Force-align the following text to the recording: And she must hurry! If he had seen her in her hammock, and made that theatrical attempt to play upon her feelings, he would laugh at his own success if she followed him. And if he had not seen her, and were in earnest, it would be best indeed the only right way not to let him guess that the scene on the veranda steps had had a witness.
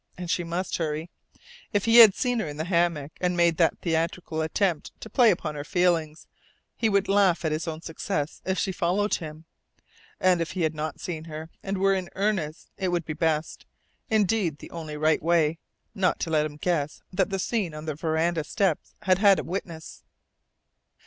And 0.17 0.31
she 0.31 0.43
must 0.43 0.77
hurry! 0.77 1.11
If 1.73 1.85
he 1.85 1.97
had 1.97 2.15
seen 2.15 2.39
her 2.39 2.47
in 2.47 2.57
her 2.57 2.63
hammock, 2.63 3.11
and 3.21 3.37
made 3.37 3.57
that 3.57 3.77
theatrical 3.83 4.41
attempt 4.41 4.99
to 4.99 5.11
play 5.11 5.29
upon 5.29 5.53
her 5.53 5.63
feelings, 5.63 6.25
he 6.75 6.89
would 6.89 7.07
laugh 7.07 7.45
at 7.45 7.51
his 7.51 7.67
own 7.67 7.81
success 7.83 8.41
if 8.43 8.57
she 8.57 8.71
followed 8.71 9.13
him. 9.13 9.45
And 10.19 10.41
if 10.41 10.53
he 10.53 10.63
had 10.63 10.73
not 10.73 10.99
seen 10.99 11.25
her, 11.25 11.51
and 11.61 11.77
were 11.77 11.93
in 11.93 12.09
earnest, 12.15 12.71
it 12.79 12.87
would 12.87 13.05
be 13.05 13.13
best 13.13 13.67
indeed 14.09 14.57
the 14.57 14.71
only 14.71 14.97
right 14.97 15.21
way 15.21 15.59
not 15.93 16.19
to 16.21 16.31
let 16.31 16.47
him 16.47 16.57
guess 16.57 17.03
that 17.13 17.29
the 17.29 17.37
scene 17.37 17.75
on 17.75 17.85
the 17.85 17.93
veranda 17.93 18.43
steps 18.43 18.95
had 19.03 19.19
had 19.19 19.37
a 19.37 19.43
witness. 19.43 20.03